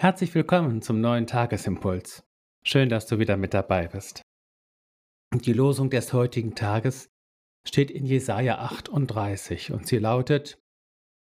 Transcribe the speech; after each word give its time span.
Herzlich 0.00 0.34
willkommen 0.34 0.80
zum 0.80 1.02
neuen 1.02 1.26
Tagesimpuls. 1.26 2.22
Schön, 2.64 2.88
dass 2.88 3.06
du 3.06 3.18
wieder 3.18 3.36
mit 3.36 3.52
dabei 3.52 3.86
bist. 3.86 4.22
Die 5.34 5.52
Losung 5.52 5.90
des 5.90 6.14
heutigen 6.14 6.54
Tages 6.54 7.10
steht 7.68 7.90
in 7.90 8.06
Jesaja 8.06 8.60
38 8.60 9.72
und 9.72 9.86
sie 9.86 9.98
lautet: 9.98 10.58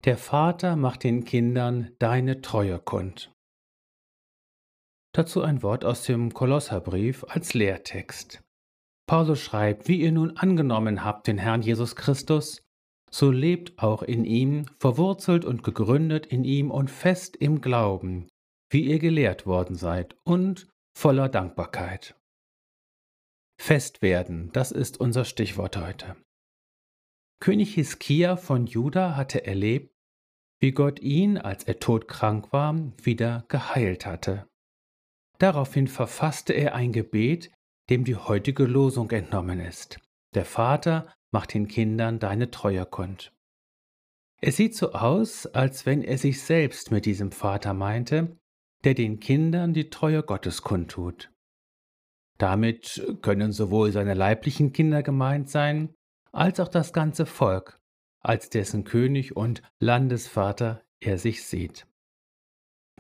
Der 0.07 0.17
Vater 0.17 0.77
macht 0.77 1.05
den 1.05 1.27
Kindern 1.27 1.91
deine 1.99 2.41
Treue 2.41 2.79
kund. 2.79 3.31
Dazu 5.15 5.43
ein 5.43 5.63
Wort 5.63 5.85
aus 5.85 6.05
dem 6.05 6.33
Kolosserbrief 6.33 7.25
als 7.29 7.53
Lehrtext. 7.53 8.43
Paulus 9.07 9.39
schreibt: 9.39 9.87
Wie 9.87 10.01
ihr 10.01 10.13
nun 10.13 10.39
angenommen 10.39 11.05
habt 11.05 11.27
den 11.27 11.37
Herrn 11.37 11.61
Jesus 11.61 11.95
Christus, 11.95 12.63
so 13.11 13.31
lebt 13.31 13.79
auch 13.83 14.03
in 14.03 14.25
ihm, 14.25 14.65
verwurzelt 14.81 15.45
und 15.45 15.63
gegründet 15.63 16.25
in 16.25 16.45
ihm 16.45 16.71
und 16.71 16.91
fest 16.91 17.37
im 17.37 17.61
Glauben 17.61 18.29
wie 18.73 18.81
ihr 18.87 18.99
gelehrt 18.99 19.47
worden 19.47 19.77
seid, 19.77 20.17
und 20.25 20.69
voller 20.97 21.29
Dankbarkeit. 21.29 22.17
Fest 23.61 24.03
werden, 24.03 24.51
das 24.53 24.73
ist 24.73 24.99
unser 24.99 25.25
Stichwort 25.25 25.77
heute. 25.77 26.17
König 27.39 27.75
Hiskia 27.75 28.37
von 28.37 28.67
Juda 28.67 29.15
hatte 29.15 29.45
erlebt, 29.45 29.95
wie 30.61 30.73
Gott 30.73 31.01
ihn, 31.01 31.39
als 31.39 31.65
er 31.65 31.81
todkrank 31.81 32.53
war, 32.53 32.75
wieder 33.03 33.45
geheilt 33.49 34.07
hatte. 34.07 34.49
Daraufhin 35.39 35.89
verfasste 35.89 36.53
er 36.53 36.75
ein 36.75 36.93
Gebet, 36.93 37.51
dem 37.91 38.05
die 38.05 38.17
heutige 38.17 38.65
Losung 38.65 39.11
entnommen 39.11 39.61
ist. 39.61 39.99
Der 40.35 40.45
Vater 40.45 41.13
macht 41.33 41.53
den 41.53 41.69
Kindern 41.69 42.21
deine 42.21 42.51
Treue 42.51 42.87
kund. 42.87 43.33
Es 44.41 44.57
sieht 44.57 44.75
so 44.75 44.93
aus, 44.93 45.47
als 45.47 45.85
wenn 45.85 46.03
er 46.03 46.19
sich 46.19 46.43
selbst 46.43 46.91
mit 46.91 47.07
diesem 47.07 47.33
Vater 47.33 47.75
meinte, 47.75 48.39
der 48.85 48.95
den 48.95 49.21
Kindern 49.21 49.75
die 49.75 49.91
Treue 49.91 50.23
Gottes 50.23 50.63
kundtut. 50.63 51.31
Damit 52.39 53.07
können 53.23 53.53
sowohl 53.53 53.93
seine 53.93 54.15
leiblichen 54.15 54.73
Kinder 54.73 55.03
gemeint 55.03 55.49
sein, 55.49 55.95
als 56.33 56.61
auch 56.61 56.69
das 56.69 56.93
ganze 56.93 57.27
Volk, 57.27 57.79
als 58.21 58.51
dessen 58.51 58.85
König 58.85 59.37
und 59.37 59.63
Landesvater 59.81 60.83
er 61.01 61.19
sich 61.19 61.45
sieht. 61.45 61.87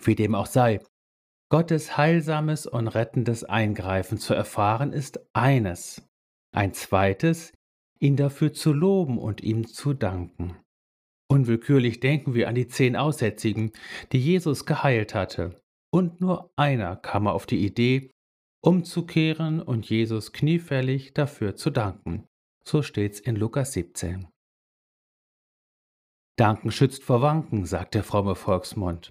Wie 0.00 0.14
dem 0.14 0.34
auch 0.34 0.47
sei, 0.47 0.80
Gottes 1.50 1.96
heilsames 1.96 2.67
und 2.67 2.89
rettendes 2.89 3.44
Eingreifen 3.44 4.19
zu 4.19 4.34
erfahren 4.34 4.92
ist 4.92 5.20
eines, 5.34 6.08
ein 6.55 6.72
zweites, 6.72 7.52
ihn 7.98 8.17
dafür 8.17 8.52
zu 8.52 8.72
loben 8.72 9.19
und 9.19 9.42
ihm 9.42 9.67
zu 9.67 9.92
danken. 9.92 10.56
Unwillkürlich 11.28 12.00
denken 12.00 12.34
wir 12.34 12.48
an 12.48 12.55
die 12.55 12.69
zehn 12.69 12.96
Aussätzigen, 12.96 13.72
die 14.12 14.19
Jesus 14.19 14.67
geheilt 14.67 15.14
hatte, 15.14 15.61
und 15.94 16.20
nur 16.20 16.50
einer 16.56 16.96
kam 16.96 17.26
auf 17.26 17.46
die 17.46 17.64
Idee, 17.64 18.10
umzukehren 18.62 19.60
und 19.60 19.88
Jesus 19.88 20.32
kniefällig 20.32 21.12
dafür 21.12 21.54
zu 21.54 21.70
danken. 21.70 22.26
So 22.64 22.82
steht's 22.82 23.20
in 23.20 23.36
Lukas 23.36 23.72
17. 23.72 24.28
Danken 26.36 26.70
schützt 26.70 27.04
vor 27.04 27.20
Wanken, 27.20 27.66
sagt 27.66 27.94
der 27.94 28.04
fromme 28.04 28.34
Volksmund. 28.34 29.10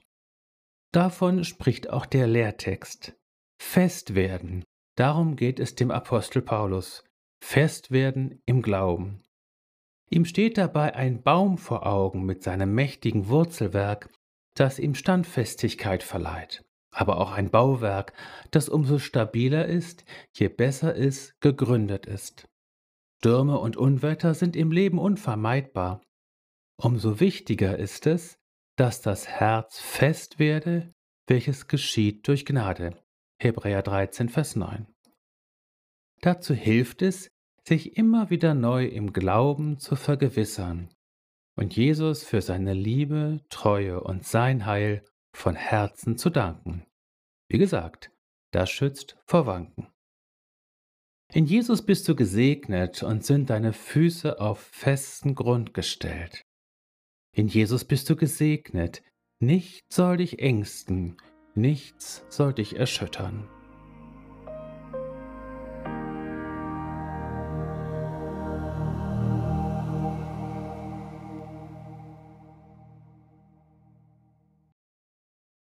Davon 0.92 1.44
spricht 1.44 1.90
auch 1.90 2.06
der 2.06 2.28
Lehrtext. 2.28 3.14
Fest 3.62 4.16
werden, 4.16 4.64
darum 4.98 5.36
geht 5.36 5.60
es 5.60 5.76
dem 5.76 5.92
Apostel 5.92 6.42
Paulus. 6.42 7.04
Fest 7.44 7.92
werden 7.92 8.42
im 8.46 8.62
Glauben. 8.62 9.22
Ihm 10.10 10.26
steht 10.26 10.58
dabei 10.58 10.96
ein 10.96 11.22
Baum 11.22 11.58
vor 11.58 11.86
Augen 11.86 12.26
mit 12.26 12.44
seinem 12.44 12.74
mächtigen 12.74 13.28
Wurzelwerk, 13.28 14.10
das 14.56 14.80
ihm 14.80 14.96
Standfestigkeit 14.96 16.04
verleiht 16.04 16.66
aber 16.92 17.18
auch 17.18 17.32
ein 17.32 17.50
Bauwerk, 17.50 18.14
das 18.52 18.70
umso 18.70 19.00
stabiler 19.00 19.66
ist, 19.66 20.06
je 20.34 20.50
besser 20.50 20.96
es 20.96 21.40
gegründet 21.40 22.06
ist. 22.06 22.48
Stürme 23.20 23.60
und 23.60 23.78
Unwetter 23.78 24.34
sind 24.34 24.56
im 24.56 24.72
Leben 24.72 24.98
unvermeidbar. 25.00 26.02
Umso 26.78 27.20
wichtiger 27.20 27.78
ist 27.78 28.08
es, 28.08 28.40
dass 28.76 29.02
das 29.02 29.28
Herz 29.28 29.80
fest 29.80 30.40
werde, 30.40 30.94
welches 31.28 31.68
geschieht 31.68 32.28
durch 32.28 32.46
Gnade. 32.46 32.98
Hebräer 33.40 33.84
13, 33.84 34.30
Vers 34.30 34.56
9. 34.56 34.88
Dazu 36.22 36.54
hilft 36.54 37.02
es, 37.02 37.30
sich 37.64 37.96
immer 37.96 38.30
wieder 38.30 38.54
neu 38.54 38.86
im 38.86 39.14
Glauben 39.14 39.78
zu 39.78 39.96
vergewissern 39.96 40.90
und 41.56 41.76
Jesus 41.76 42.24
für 42.24 42.42
seine 42.42 42.74
Liebe, 42.74 43.42
Treue 43.50 44.02
und 44.02 44.26
sein 44.26 44.66
Heil 44.66 45.04
von 45.34 45.56
Herzen 45.56 46.18
zu 46.18 46.30
danken. 46.30 46.86
Wie 47.48 47.58
gesagt, 47.58 48.12
das 48.52 48.70
schützt 48.70 49.18
vor 49.26 49.46
Wanken. 49.46 49.88
In 51.34 51.46
Jesus 51.46 51.86
bist 51.86 52.08
du 52.10 52.16
gesegnet 52.16 53.04
und 53.04 53.26
sind 53.26 53.50
deine 53.50 53.72
Füße 53.72 54.40
auf 54.40 54.60
festen 54.60 55.34
Grund 55.36 55.74
gestellt. 55.74 56.42
In 57.34 57.48
Jesus 57.48 57.86
bist 57.86 58.10
du 58.10 58.18
gesegnet, 58.18 59.02
nichts 59.40 59.96
soll 59.96 60.18
dich 60.18 60.40
ängsten, 60.40 61.16
nichts 61.56 62.26
soll 62.28 62.54
dich 62.54 62.76
erschüttern. 62.76 63.48